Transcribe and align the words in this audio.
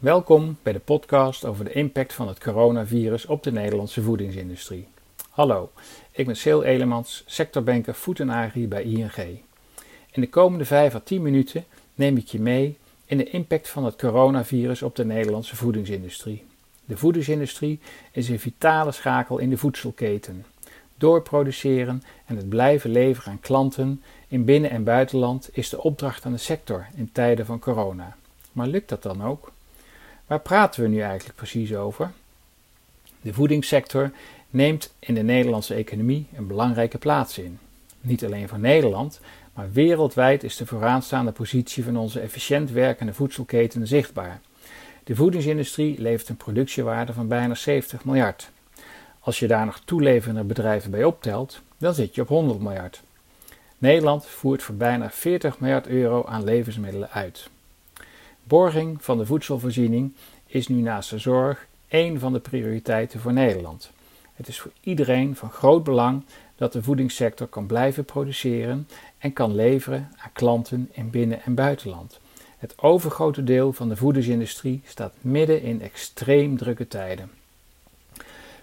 Welkom 0.00 0.56
bij 0.62 0.72
de 0.72 0.78
podcast 0.78 1.44
over 1.44 1.64
de 1.64 1.72
impact 1.72 2.12
van 2.12 2.28
het 2.28 2.38
coronavirus 2.38 3.26
op 3.26 3.42
de 3.42 3.52
Nederlandse 3.52 4.02
voedingsindustrie. 4.02 4.88
Hallo, 5.30 5.70
ik 6.10 6.26
ben 6.26 6.36
Sil 6.42 6.62
Elemans, 6.64 7.22
sectorbanker 7.26 7.94
Food 7.94 8.20
Agri 8.20 8.68
bij 8.68 8.82
ING. 8.82 9.16
In 10.10 10.20
de 10.20 10.28
komende 10.28 10.64
5 10.64 10.94
à 10.94 11.00
10 11.04 11.22
minuten 11.22 11.64
neem 11.94 12.16
ik 12.16 12.26
je 12.26 12.40
mee 12.40 12.78
in 13.04 13.16
de 13.16 13.30
impact 13.30 13.68
van 13.68 13.84
het 13.84 13.96
coronavirus 13.96 14.82
op 14.82 14.96
de 14.96 15.04
Nederlandse 15.04 15.56
voedingsindustrie. 15.56 16.44
De 16.84 16.96
voedingsindustrie 16.96 17.80
is 18.12 18.28
een 18.28 18.40
vitale 18.40 18.92
schakel 18.92 19.38
in 19.38 19.50
de 19.50 19.58
voedselketen. 19.58 20.44
Doorproduceren 20.96 22.02
en 22.26 22.36
het 22.36 22.48
blijven 22.48 22.90
leveren 22.90 23.32
aan 23.32 23.40
klanten 23.40 24.02
in 24.28 24.44
binnen- 24.44 24.70
en 24.70 24.84
buitenland 24.84 25.48
is 25.52 25.68
de 25.68 25.82
opdracht 25.82 26.24
aan 26.24 26.32
de 26.32 26.38
sector 26.38 26.86
in 26.94 27.12
tijden 27.12 27.46
van 27.46 27.58
corona. 27.58 28.16
Maar 28.52 28.66
lukt 28.66 28.88
dat 28.88 29.02
dan 29.02 29.24
ook? 29.24 29.52
Waar 30.30 30.40
praten 30.40 30.82
we 30.82 30.88
nu 30.88 31.00
eigenlijk 31.00 31.36
precies 31.36 31.74
over? 31.74 32.10
De 33.20 33.32
voedingssector 33.32 34.10
neemt 34.50 34.94
in 34.98 35.14
de 35.14 35.22
Nederlandse 35.22 35.74
economie 35.74 36.26
een 36.34 36.46
belangrijke 36.46 36.98
plaats 36.98 37.38
in. 37.38 37.58
Niet 38.00 38.24
alleen 38.24 38.48
voor 38.48 38.58
Nederland, 38.58 39.20
maar 39.54 39.72
wereldwijd 39.72 40.44
is 40.44 40.56
de 40.56 40.66
vooraanstaande 40.66 41.32
positie 41.32 41.84
van 41.84 41.96
onze 41.96 42.20
efficiënt 42.20 42.70
werkende 42.70 43.14
voedselketen 43.14 43.86
zichtbaar. 43.86 44.40
De 45.04 45.14
voedingsindustrie 45.14 46.00
levert 46.00 46.28
een 46.28 46.36
productiewaarde 46.36 47.12
van 47.12 47.28
bijna 47.28 47.54
70 47.54 48.04
miljard. 48.04 48.50
Als 49.20 49.38
je 49.38 49.46
daar 49.46 49.64
nog 49.64 49.80
toeleverende 49.84 50.44
bedrijven 50.44 50.90
bij 50.90 51.04
optelt, 51.04 51.60
dan 51.78 51.94
zit 51.94 52.14
je 52.14 52.20
op 52.20 52.28
100 52.28 52.60
miljard. 52.60 53.02
Nederland 53.78 54.26
voert 54.26 54.62
voor 54.62 54.74
bijna 54.74 55.10
40 55.10 55.60
miljard 55.60 55.86
euro 55.86 56.24
aan 56.24 56.44
levensmiddelen 56.44 57.10
uit. 57.10 57.50
Borging 58.50 59.04
van 59.04 59.18
de 59.18 59.26
voedselvoorziening 59.26 60.12
is 60.46 60.68
nu 60.68 60.80
naast 60.80 61.10
de 61.10 61.18
zorg 61.18 61.66
één 61.88 62.18
van 62.18 62.32
de 62.32 62.40
prioriteiten 62.40 63.20
voor 63.20 63.32
Nederland. 63.32 63.90
Het 64.34 64.48
is 64.48 64.60
voor 64.60 64.70
iedereen 64.80 65.36
van 65.36 65.50
groot 65.50 65.84
belang 65.84 66.24
dat 66.56 66.72
de 66.72 66.82
voedingssector 66.82 67.46
kan 67.46 67.66
blijven 67.66 68.04
produceren 68.04 68.88
en 69.18 69.32
kan 69.32 69.54
leveren 69.54 70.10
aan 70.16 70.32
klanten 70.32 70.88
in 70.92 71.10
binnen- 71.10 71.42
en 71.42 71.54
buitenland. 71.54 72.20
Het 72.58 72.78
overgrote 72.78 73.44
deel 73.44 73.72
van 73.72 73.88
de 73.88 73.96
voedingsindustrie 73.96 74.82
staat 74.86 75.14
midden 75.20 75.62
in 75.62 75.82
extreem 75.82 76.56
drukke 76.56 76.88
tijden. 76.88 77.30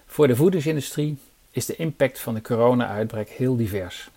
Voor 0.06 0.26
de 0.26 0.36
voedingsindustrie 0.36 1.18
is 1.50 1.66
de 1.66 1.76
impact 1.76 2.20
van 2.20 2.34
de 2.34 2.42
corona-uitbraak 2.42 3.28
heel 3.28 3.56
divers. 3.56 4.10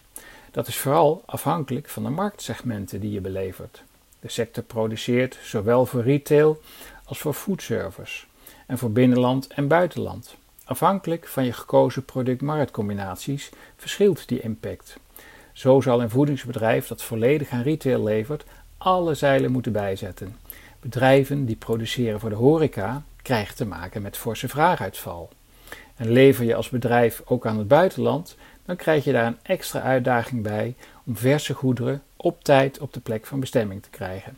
Dat 0.51 0.67
is 0.67 0.75
vooral 0.75 1.23
afhankelijk 1.25 1.89
van 1.89 2.03
de 2.03 2.09
marktsegmenten 2.09 2.99
die 2.99 3.11
je 3.11 3.21
belevert. 3.21 3.83
De 4.21 4.29
sector 4.29 4.63
produceert 4.63 5.37
zowel 5.43 5.85
voor 5.85 6.01
retail 6.01 6.61
als 7.05 7.19
voor 7.19 7.33
foodservice 7.33 8.25
en 8.67 8.77
voor 8.77 8.91
binnenland 8.91 9.47
en 9.47 9.67
buitenland. 9.67 10.35
Afhankelijk 10.63 11.27
van 11.27 11.45
je 11.45 11.53
gekozen 11.53 12.05
product-marktcombinaties 12.05 13.49
verschilt 13.75 14.27
die 14.27 14.39
impact. 14.39 14.97
Zo 15.53 15.81
zal 15.81 16.01
een 16.01 16.09
voedingsbedrijf 16.09 16.87
dat 16.87 17.03
volledig 17.03 17.49
aan 17.49 17.61
retail 17.61 18.03
levert 18.03 18.43
alle 18.77 19.13
zeilen 19.13 19.51
moeten 19.51 19.71
bijzetten. 19.71 20.37
Bedrijven 20.79 21.45
die 21.45 21.55
produceren 21.55 22.19
voor 22.19 22.29
de 22.29 22.35
horeca 22.35 23.03
krijgen 23.21 23.55
te 23.55 23.65
maken 23.65 24.01
met 24.01 24.17
forse 24.17 24.47
vraaguitval. 24.47 25.29
En 25.95 26.11
lever 26.11 26.45
je 26.45 26.55
als 26.55 26.69
bedrijf 26.69 27.21
ook 27.25 27.45
aan 27.45 27.57
het 27.57 27.67
buitenland, 27.67 28.35
dan 28.65 28.75
krijg 28.75 29.03
je 29.03 29.11
daar 29.11 29.25
een 29.25 29.39
extra 29.41 29.81
uitdaging 29.81 30.43
bij 30.43 30.75
om 31.05 31.17
verse 31.17 31.53
goederen 31.53 32.03
op 32.15 32.43
tijd 32.43 32.79
op 32.79 32.93
de 32.93 32.99
plek 32.99 33.25
van 33.25 33.39
bestemming 33.39 33.83
te 33.83 33.89
krijgen. 33.89 34.37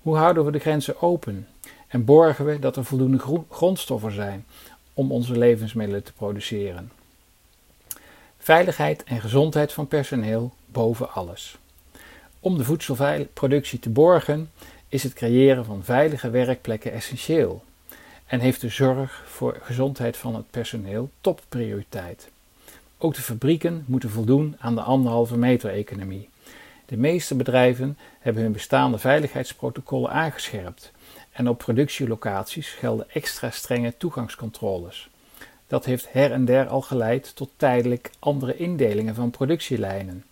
Hoe 0.00 0.16
houden 0.16 0.44
we 0.44 0.50
de 0.50 0.58
grenzen 0.58 1.02
open 1.02 1.48
en 1.88 2.04
borgen 2.04 2.44
we 2.44 2.58
dat 2.58 2.76
er 2.76 2.84
voldoende 2.84 3.44
grondstoffen 3.50 4.12
zijn 4.12 4.46
om 4.94 5.12
onze 5.12 5.38
levensmiddelen 5.38 6.02
te 6.02 6.12
produceren? 6.12 6.90
Veiligheid 8.38 9.04
en 9.04 9.20
gezondheid 9.20 9.72
van 9.72 9.88
personeel 9.88 10.54
boven 10.66 11.12
alles. 11.12 11.58
Om 12.40 12.58
de 12.58 12.64
voedselproductie 12.64 13.78
te 13.78 13.90
borgen 13.90 14.50
is 14.88 15.02
het 15.02 15.12
creëren 15.12 15.64
van 15.64 15.84
veilige 15.84 16.30
werkplekken 16.30 16.92
essentieel 16.92 17.64
en 18.26 18.40
heeft 18.40 18.60
de 18.60 18.68
zorg 18.68 19.22
voor 19.26 19.58
gezondheid 19.62 20.16
van 20.16 20.34
het 20.34 20.50
personeel 20.50 21.10
topprioriteit. 21.20 22.30
Ook 22.98 23.14
de 23.14 23.22
fabrieken 23.22 23.84
moeten 23.86 24.10
voldoen 24.10 24.56
aan 24.58 24.74
de 24.74 24.80
anderhalve 24.80 25.36
meter 25.36 25.70
economie. 25.70 26.28
De 26.86 26.96
meeste 26.96 27.34
bedrijven 27.34 27.98
hebben 28.18 28.42
hun 28.42 28.52
bestaande 28.52 28.98
veiligheidsprotocollen 28.98 30.10
aangescherpt 30.10 30.92
en 31.32 31.48
op 31.48 31.58
productielocaties 31.58 32.68
gelden 32.68 33.10
extra 33.10 33.50
strenge 33.50 33.96
toegangscontroles. 33.96 35.10
Dat 35.66 35.84
heeft 35.84 36.12
her 36.12 36.32
en 36.32 36.44
der 36.44 36.66
al 36.66 36.80
geleid 36.80 37.36
tot 37.36 37.50
tijdelijk 37.56 38.10
andere 38.18 38.56
indelingen 38.56 39.14
van 39.14 39.30
productielijnen. 39.30 40.24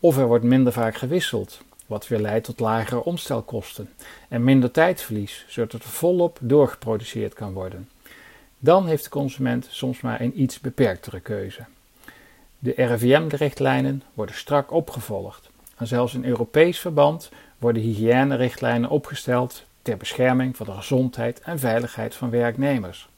Of 0.00 0.16
er 0.16 0.26
wordt 0.26 0.44
minder 0.44 0.72
vaak 0.72 0.96
gewisseld, 0.96 1.60
wat 1.86 2.08
weer 2.08 2.20
leidt 2.20 2.44
tot 2.44 2.60
lagere 2.60 3.04
omstelkosten 3.04 3.90
en 4.28 4.44
minder 4.44 4.70
tijdverlies, 4.70 5.44
zodat 5.48 5.82
er 5.82 5.88
volop 5.88 6.38
doorgeproduceerd 6.40 7.34
kan 7.34 7.52
worden. 7.52 7.88
Dan 8.58 8.86
heeft 8.86 9.04
de 9.04 9.10
consument 9.10 9.66
soms 9.70 10.00
maar 10.00 10.20
een 10.20 10.40
iets 10.40 10.60
beperktere 10.60 11.20
keuze. 11.20 11.64
De 12.58 12.72
RIVM-richtlijnen 12.76 14.02
worden 14.14 14.34
strak 14.34 14.72
opgevolgd 14.72 15.50
en 15.76 15.86
zelfs 15.86 16.14
in 16.14 16.24
Europees 16.24 16.78
verband 16.78 17.30
worden 17.58 17.82
hygiënerichtlijnen 17.82 18.90
opgesteld 18.90 19.64
ter 19.82 19.96
bescherming 19.96 20.56
van 20.56 20.66
de 20.66 20.72
gezondheid 20.72 21.40
en 21.40 21.58
veiligheid 21.58 22.14
van 22.14 22.30
werknemers. 22.30 23.08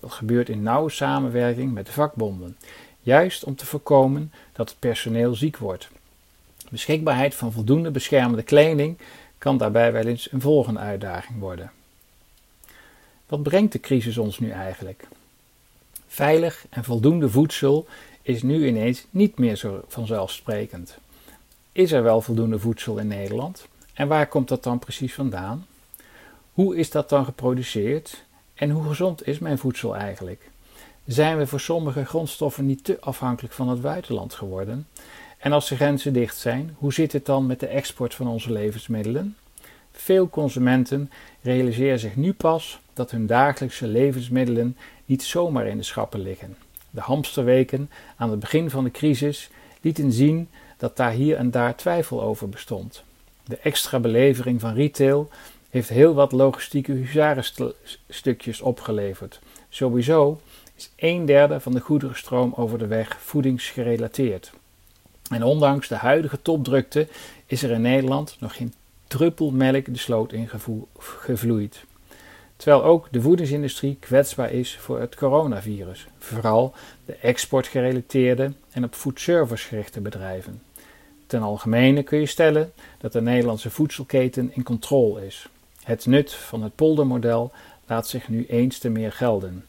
Dat 0.00 0.12
gebeurt 0.12 0.48
in 0.48 0.62
nauwe 0.62 0.90
samenwerking 0.90 1.72
met 1.72 1.86
de 1.86 1.92
vakbonden, 1.92 2.56
juist 3.02 3.44
om 3.44 3.56
te 3.56 3.66
voorkomen 3.66 4.32
dat 4.52 4.68
het 4.68 4.78
personeel 4.78 5.34
ziek 5.34 5.56
wordt. 5.56 5.88
Beschikbaarheid 6.70 7.34
van 7.34 7.52
voldoende 7.52 7.90
beschermende 7.90 8.42
kleding 8.42 8.98
kan 9.38 9.58
daarbij 9.58 9.92
wel 9.92 10.06
eens 10.06 10.32
een 10.32 10.40
volgende 10.40 10.80
uitdaging 10.80 11.38
worden. 11.38 11.70
Wat 13.26 13.42
brengt 13.42 13.72
de 13.72 13.80
crisis 13.80 14.18
ons 14.18 14.38
nu 14.38 14.50
eigenlijk? 14.50 15.08
Veilig 16.06 16.64
en 16.70 16.84
voldoende 16.84 17.28
voedsel 17.28 17.86
is 18.30 18.42
nu 18.42 18.66
ineens 18.66 19.06
niet 19.10 19.38
meer 19.38 19.56
zo 19.56 19.84
vanzelfsprekend. 19.88 20.98
Is 21.72 21.92
er 21.92 22.02
wel 22.02 22.20
voldoende 22.20 22.58
voedsel 22.58 22.98
in 22.98 23.06
Nederland? 23.06 23.68
En 23.94 24.08
waar 24.08 24.26
komt 24.26 24.48
dat 24.48 24.62
dan 24.62 24.78
precies 24.78 25.14
vandaan? 25.14 25.66
Hoe 26.52 26.76
is 26.76 26.90
dat 26.90 27.08
dan 27.08 27.24
geproduceerd? 27.24 28.24
En 28.54 28.70
hoe 28.70 28.88
gezond 28.88 29.26
is 29.26 29.38
mijn 29.38 29.58
voedsel 29.58 29.96
eigenlijk? 29.96 30.50
Zijn 31.06 31.38
we 31.38 31.46
voor 31.46 31.60
sommige 31.60 32.04
grondstoffen 32.04 32.66
niet 32.66 32.84
te 32.84 33.00
afhankelijk 33.00 33.54
van 33.54 33.68
het 33.68 33.80
buitenland 33.80 34.34
geworden? 34.34 34.86
En 35.38 35.52
als 35.52 35.68
de 35.68 35.76
grenzen 35.76 36.12
dicht 36.12 36.36
zijn, 36.36 36.74
hoe 36.78 36.92
zit 36.92 37.12
het 37.12 37.26
dan 37.26 37.46
met 37.46 37.60
de 37.60 37.66
export 37.66 38.14
van 38.14 38.28
onze 38.28 38.52
levensmiddelen? 38.52 39.36
Veel 39.92 40.28
consumenten 40.28 41.10
realiseren 41.42 41.98
zich 41.98 42.16
nu 42.16 42.32
pas 42.32 42.80
dat 42.92 43.10
hun 43.10 43.26
dagelijkse 43.26 43.86
levensmiddelen 43.86 44.76
niet 45.04 45.22
zomaar 45.22 45.66
in 45.66 45.76
de 45.76 45.82
schappen 45.82 46.20
liggen. 46.20 46.56
De 46.90 47.00
hamsterweken 47.00 47.90
aan 48.16 48.30
het 48.30 48.40
begin 48.40 48.70
van 48.70 48.84
de 48.84 48.90
crisis 48.90 49.50
lieten 49.80 50.12
zien 50.12 50.48
dat 50.76 50.96
daar 50.96 51.12
hier 51.12 51.36
en 51.36 51.50
daar 51.50 51.76
twijfel 51.76 52.22
over 52.22 52.48
bestond. 52.48 53.02
De 53.44 53.56
extra 53.56 53.98
belevering 53.98 54.60
van 54.60 54.74
retail 54.74 55.28
heeft 55.70 55.88
heel 55.88 56.14
wat 56.14 56.32
logistieke 56.32 56.92
huzarenstukjes 56.92 58.60
opgeleverd. 58.60 59.40
Sowieso 59.68 60.40
is 60.76 60.90
een 60.96 61.24
derde 61.26 61.60
van 61.60 61.72
de 61.72 61.80
goederenstroom 61.80 62.52
over 62.56 62.78
de 62.78 62.86
weg 62.86 63.16
voedingsgerelateerd. 63.20 64.52
En 65.30 65.42
ondanks 65.42 65.88
de 65.88 65.94
huidige 65.94 66.42
topdrukte 66.42 67.08
is 67.46 67.62
er 67.62 67.70
in 67.70 67.80
Nederland 67.80 68.36
nog 68.40 68.56
geen 68.56 68.74
druppel 69.06 69.50
melk 69.50 69.84
de 69.84 69.98
sloot 69.98 70.32
in 70.32 70.50
gevloeid. 70.98 71.84
Terwijl 72.60 72.84
ook 72.84 73.08
de 73.10 73.20
voedingsindustrie 73.20 73.96
kwetsbaar 74.00 74.52
is 74.52 74.76
voor 74.76 75.00
het 75.00 75.14
coronavirus, 75.14 76.06
vooral 76.18 76.74
de 77.04 77.14
exportgerelateerde 77.14 78.52
en 78.70 78.84
op 78.84 78.94
foodservice 78.94 79.68
gerichte 79.68 80.00
bedrijven. 80.00 80.62
Ten 81.26 81.42
algemene 81.42 82.02
kun 82.02 82.18
je 82.18 82.26
stellen 82.26 82.72
dat 82.98 83.12
de 83.12 83.20
Nederlandse 83.20 83.70
voedselketen 83.70 84.50
in 84.54 84.62
controle 84.62 85.26
is. 85.26 85.48
Het 85.82 86.06
nut 86.06 86.34
van 86.34 86.62
het 86.62 86.74
poldermodel 86.74 87.52
laat 87.86 88.08
zich 88.08 88.28
nu 88.28 88.46
eens 88.46 88.78
te 88.78 88.88
meer 88.88 89.12
gelden. 89.12 89.64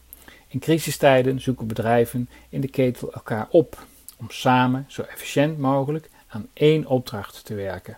In 0.48 0.58
crisistijden 0.58 1.40
zoeken 1.40 1.66
bedrijven 1.66 2.28
in 2.48 2.60
de 2.60 2.68
keten 2.68 3.12
elkaar 3.12 3.46
op 3.50 3.86
om 4.16 4.30
samen 4.30 4.84
zo 4.88 5.02
efficiënt 5.02 5.58
mogelijk 5.58 6.10
aan 6.28 6.48
één 6.52 6.86
opdracht 6.86 7.44
te 7.44 7.54
werken. 7.54 7.96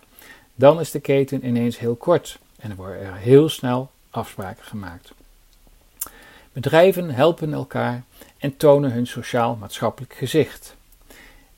Dan 0.55 0.79
is 0.79 0.91
de 0.91 0.99
keten 0.99 1.47
ineens 1.47 1.79
heel 1.79 1.95
kort 1.95 2.39
en 2.59 2.75
worden 2.75 2.99
er 2.99 3.15
heel 3.15 3.49
snel 3.49 3.93
afspraken 4.15 4.63
gemaakt. 4.63 5.13
Bedrijven 6.53 7.09
helpen 7.09 7.53
elkaar 7.53 8.03
en 8.37 8.57
tonen 8.57 8.91
hun 8.91 9.07
sociaal-maatschappelijk 9.07 10.13
gezicht. 10.13 10.75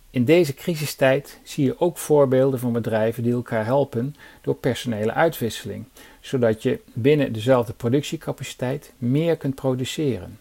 In 0.10 0.26
deze 0.26 0.54
crisistijd 0.54 1.40
zie 1.44 1.66
je 1.66 1.80
ook 1.80 1.98
voorbeelden 1.98 2.60
van 2.60 2.74
bedrijven 2.74 3.24
die 3.24 3.34
elkaar 3.34 3.66
helpen 3.66 4.16
door 4.42 4.56
personele 4.56 5.12
uitwisseling, 5.12 5.86
zodat 6.20 6.64
je 6.64 6.82
binnen 6.94 7.34
dezelfde 7.34 7.74
productiecapaciteit 7.74 8.94
meer 8.98 9.38
kunt 9.38 9.56
produceren. 9.56 10.40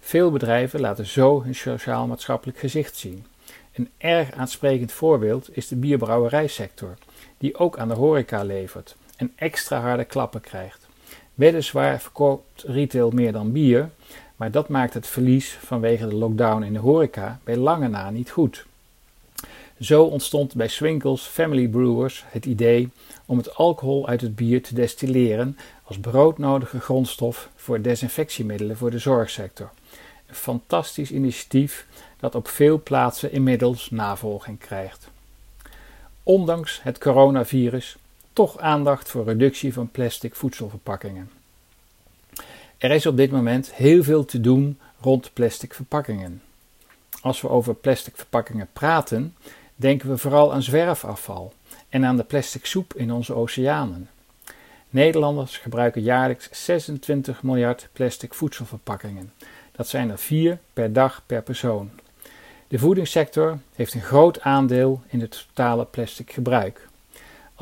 Veel 0.00 0.30
bedrijven 0.30 0.80
laten 0.80 1.06
zo 1.06 1.42
hun 1.42 1.54
sociaal-maatschappelijk 1.54 2.58
gezicht 2.58 2.96
zien. 2.96 3.26
Een 3.72 3.90
erg 3.98 4.32
aansprekend 4.32 4.92
voorbeeld 4.92 5.56
is 5.56 5.68
de 5.68 5.76
bierbrouwerijsector, 5.76 6.94
die 7.38 7.56
ook 7.56 7.78
aan 7.78 7.88
de 7.88 7.94
horeca 7.94 8.42
levert 8.42 8.96
en 9.16 9.32
extra 9.36 9.80
harde 9.80 10.04
klappen 10.04 10.40
krijgt. 10.40 10.83
Weliswaar 11.34 12.00
verkoopt 12.00 12.62
retail 12.62 13.10
meer 13.10 13.32
dan 13.32 13.52
bier, 13.52 13.90
maar 14.36 14.50
dat 14.50 14.68
maakt 14.68 14.94
het 14.94 15.06
verlies 15.06 15.58
vanwege 15.60 16.08
de 16.08 16.14
lockdown 16.14 16.62
in 16.62 16.72
de 16.72 16.78
horeca 16.78 17.40
bij 17.44 17.56
lange 17.56 17.88
na 17.88 18.10
niet 18.10 18.30
goed. 18.30 18.66
Zo 19.80 20.04
ontstond 20.04 20.54
bij 20.54 20.68
Swinkels 20.68 21.22
Family 21.26 21.68
Brewers 21.68 22.24
het 22.26 22.46
idee 22.46 22.88
om 23.26 23.36
het 23.36 23.54
alcohol 23.54 24.06
uit 24.06 24.20
het 24.20 24.36
bier 24.36 24.62
te 24.62 24.74
destilleren 24.74 25.58
als 25.84 25.98
broodnodige 25.98 26.80
grondstof 26.80 27.48
voor 27.56 27.82
desinfectiemiddelen 27.82 28.76
voor 28.76 28.90
de 28.90 28.98
zorgsector. 28.98 29.70
Een 30.26 30.34
fantastisch 30.34 31.10
initiatief 31.10 31.86
dat 32.20 32.34
op 32.34 32.48
veel 32.48 32.82
plaatsen 32.82 33.32
inmiddels 33.32 33.90
navolging 33.90 34.58
krijgt. 34.58 35.08
Ondanks 36.22 36.82
het 36.82 36.98
coronavirus 36.98 37.96
toch 38.34 38.58
aandacht 38.58 39.10
voor 39.10 39.24
reductie 39.24 39.72
van 39.72 39.90
plastic 39.90 40.34
voedselverpakkingen. 40.34 41.30
Er 42.78 42.90
is 42.90 43.06
op 43.06 43.16
dit 43.16 43.30
moment 43.30 43.74
heel 43.74 44.02
veel 44.02 44.24
te 44.24 44.40
doen 44.40 44.78
rond 45.00 45.30
plastic 45.32 45.74
verpakkingen. 45.74 46.42
Als 47.20 47.40
we 47.40 47.48
over 47.48 47.74
plastic 47.74 48.16
verpakkingen 48.16 48.68
praten, 48.72 49.34
denken 49.76 50.08
we 50.08 50.18
vooral 50.18 50.52
aan 50.52 50.62
zwerfafval 50.62 51.52
en 51.88 52.04
aan 52.04 52.16
de 52.16 52.24
plastic 52.24 52.66
soep 52.66 52.94
in 52.94 53.12
onze 53.12 53.34
oceanen. 53.34 54.08
Nederlanders 54.90 55.58
gebruiken 55.58 56.02
jaarlijks 56.02 56.48
26 56.64 57.42
miljard 57.42 57.88
plastic 57.92 58.34
voedselverpakkingen. 58.34 59.32
Dat 59.72 59.88
zijn 59.88 60.10
er 60.10 60.18
vier 60.18 60.58
per 60.72 60.92
dag 60.92 61.22
per 61.26 61.42
persoon. 61.42 61.90
De 62.68 62.78
voedingssector 62.78 63.58
heeft 63.74 63.94
een 63.94 64.02
groot 64.02 64.40
aandeel 64.40 65.02
in 65.06 65.20
het 65.20 65.46
totale 65.46 65.84
plastic 65.84 66.32
gebruik. 66.32 66.88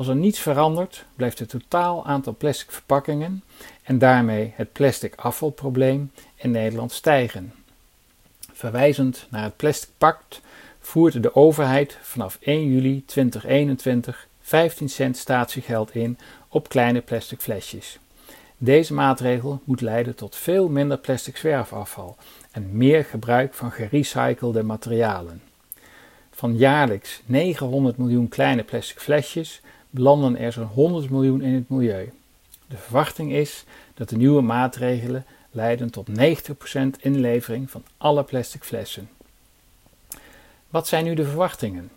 Als 0.03 0.11
er 0.11 0.17
niets 0.17 0.39
verandert, 0.39 1.05
blijft 1.15 1.39
het 1.39 1.49
totaal 1.49 2.05
aantal 2.05 2.35
plastic 2.37 2.71
verpakkingen 2.71 3.43
en 3.83 3.97
daarmee 3.97 4.53
het 4.55 4.71
plastic 4.71 5.15
afvalprobleem 5.15 6.11
in 6.35 6.51
Nederland 6.51 6.91
stijgen. 6.91 7.53
Verwijzend 8.53 9.27
naar 9.29 9.43
het 9.43 9.57
Plastic 9.57 9.89
Pact 9.97 10.41
voert 10.79 11.23
de 11.23 11.35
overheid 11.35 11.97
vanaf 12.01 12.37
1 12.41 12.73
juli 12.73 13.05
2021 13.05 14.27
15 14.41 14.89
cent 14.89 15.17
statiegeld 15.17 15.95
in 15.95 16.17
op 16.47 16.69
kleine 16.69 17.01
plastic 17.01 17.41
flesjes. 17.41 17.99
Deze 18.57 18.93
maatregel 18.93 19.61
moet 19.63 19.81
leiden 19.81 20.15
tot 20.15 20.35
veel 20.35 20.69
minder 20.69 20.97
plastic 20.97 21.37
zwerfafval 21.37 22.17
en 22.51 22.77
meer 22.77 23.05
gebruik 23.05 23.53
van 23.53 23.71
gerecyclede 23.71 24.63
materialen. 24.63 25.41
Van 26.31 26.57
jaarlijks 26.57 27.21
900 27.25 27.97
miljoen 27.97 28.29
kleine 28.29 28.63
plastic 28.63 28.99
flesjes 28.99 29.61
belanden 29.93 30.37
er 30.37 30.51
zo'n 30.51 30.63
100 30.63 31.09
miljoen 31.09 31.41
in 31.41 31.53
het 31.53 31.69
milieu. 31.69 32.11
De 32.67 32.77
verwachting 32.77 33.31
is 33.31 33.63
dat 33.93 34.09
de 34.09 34.17
nieuwe 34.17 34.41
maatregelen 34.41 35.25
leiden 35.51 35.89
tot 35.89 36.07
90% 36.09 36.13
inlevering 36.99 37.71
van 37.71 37.83
alle 37.97 38.23
plastic 38.23 38.63
flessen. 38.63 39.09
Wat 40.69 40.87
zijn 40.87 41.03
nu 41.03 41.13
de 41.13 41.25
verwachtingen? 41.25 41.89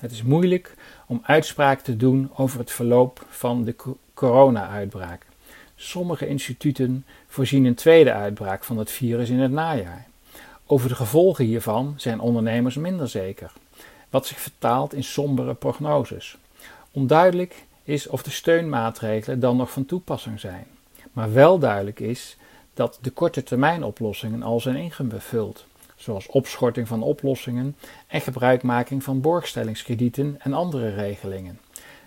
Het 0.00 0.10
is 0.10 0.22
moeilijk 0.22 0.74
om 1.06 1.20
uitspraak 1.22 1.80
te 1.80 1.96
doen 1.96 2.30
over 2.34 2.58
het 2.58 2.70
verloop 2.70 3.26
van 3.28 3.64
de 3.64 3.74
corona-uitbraak. 4.14 5.26
Sommige 5.76 6.26
instituten 6.26 7.04
voorzien 7.26 7.64
een 7.64 7.74
tweede 7.74 8.12
uitbraak 8.12 8.64
van 8.64 8.78
het 8.78 8.90
virus 8.90 9.28
in 9.28 9.40
het 9.40 9.52
najaar. 9.52 10.06
Over 10.66 10.88
de 10.88 10.94
gevolgen 10.94 11.44
hiervan 11.44 11.94
zijn 11.96 12.20
ondernemers 12.20 12.76
minder 12.76 13.08
zeker, 13.08 13.52
wat 14.10 14.26
zich 14.26 14.40
vertaalt 14.40 14.94
in 14.94 15.04
sombere 15.04 15.54
prognoses. 15.54 16.36
Onduidelijk 16.92 17.66
is 17.82 18.06
of 18.06 18.22
de 18.22 18.30
steunmaatregelen 18.30 19.40
dan 19.40 19.56
nog 19.56 19.70
van 19.70 19.86
toepassing 19.86 20.40
zijn. 20.40 20.66
Maar 21.12 21.32
wel 21.32 21.58
duidelijk 21.58 22.00
is 22.00 22.36
dat 22.74 22.98
de 23.02 23.10
korte 23.10 23.42
termijn 23.42 23.84
oplossingen 23.84 24.42
al 24.42 24.60
zijn 24.60 24.76
ingevuld, 24.76 25.66
zoals 25.96 26.26
opschorting 26.26 26.88
van 26.88 27.02
oplossingen 27.02 27.76
en 28.06 28.20
gebruikmaking 28.20 29.02
van 29.02 29.20
borgstellingskredieten 29.20 30.36
en 30.38 30.52
andere 30.52 30.94
regelingen. 30.94 31.60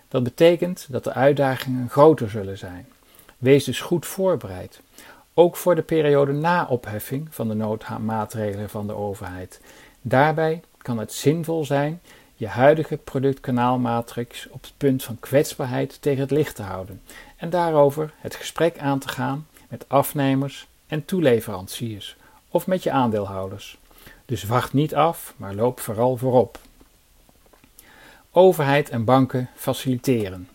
Dat 0.08 0.24
betekent 0.24 0.88
dat 0.90 1.04
de 1.04 1.14
uitdagingen 1.14 1.90
groter 1.90 2.30
zullen 2.30 2.58
zijn. 2.58 2.88
Wees 3.38 3.64
dus 3.64 3.82
goed 3.82 4.06
voorbereid. 4.06 4.82
Ook 5.34 5.56
voor 5.56 5.76
de 5.76 5.82
periode 5.82 6.32
na 6.32 6.66
opheffing 6.70 7.28
van 7.30 7.48
de 7.48 7.54
noodmaatregelen 7.54 8.70
van 8.70 8.88
de 8.88 8.94
overheid. 8.94 9.62
Daarbij 10.02 10.62
kan 10.78 10.98
het 10.98 11.14
zinvol 11.14 11.66
zijn 11.66 12.02
je 12.36 12.48
huidige 12.48 12.98
productkanaalmatrix 12.98 14.48
op 14.50 14.62
het 14.62 14.74
punt 14.78 15.04
van 15.04 15.20
kwetsbaarheid 15.20 16.02
tegen 16.02 16.22
het 16.22 16.32
licht 16.32 16.56
te 16.56 16.62
houden 16.62 17.02
en 17.36 17.50
daarover 17.50 18.14
het 18.18 18.36
gesprek 18.36 18.78
aan 18.78 19.00
te 19.00 19.08
gaan 19.08 19.48
met 19.70 19.90
afnemers 19.90 20.68
en 20.88 21.06
toeleveranciers 21.06 22.16
of 22.50 22.68
met 22.68 22.84
je 22.84 22.92
aandeelhouders. 22.92 23.78
Dus 24.26 24.44
wacht 24.44 24.74
niet 24.74 24.96
af, 24.96 25.34
maar 25.38 25.54
loop 25.54 25.80
vooral 25.80 26.18
voorop. 26.18 26.60
Overheid 28.32 28.90
en 28.90 29.04
banken 29.04 29.50
faciliteren. 29.56 30.50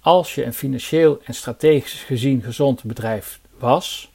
Als 0.00 0.34
je 0.34 0.44
een 0.44 0.54
financieel 0.54 1.20
en 1.24 1.34
strategisch 1.34 2.02
gezien 2.02 2.42
gezond 2.42 2.84
bedrijf 2.84 3.40
was 3.58 4.10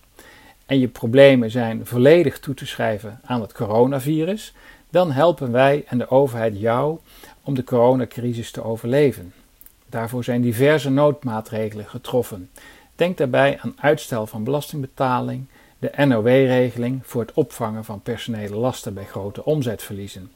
en 0.66 0.80
je 0.80 0.88
problemen 0.88 1.52
zijn 1.52 1.86
volledig 1.86 2.40
toe 2.40 2.54
te 2.54 2.66
schrijven 2.66 3.20
aan 3.24 3.42
het 3.42 3.54
coronavirus, 3.54 4.54
dan 4.90 5.12
helpen 5.12 5.52
wij 5.52 5.84
en 5.88 5.98
de 5.98 6.10
overheid 6.10 6.60
jou 6.60 7.00
om 7.44 7.54
de 7.54 7.64
coronacrisis 7.64 8.52
te 8.52 8.64
overleven. 8.64 9.34
Daarvoor 9.90 10.24
zijn 10.24 10.42
diverse 10.42 10.90
noodmaatregelen 10.90 11.86
getroffen. 11.86 12.50
Denk 12.96 13.18
daarbij 13.18 13.60
aan 13.62 13.76
uitstel 13.80 14.28
van 14.28 14.44
belastingbetaling, 14.44 15.46
de 15.80 15.92
NOW-regeling 16.06 17.00
voor 17.04 17.22
het 17.22 17.34
opvangen 17.34 17.86
van 17.86 18.02
personele 18.02 18.56
lasten 18.56 18.94
bij 18.94 19.06
grote 19.06 19.46
omzetverliezen. 19.46 20.32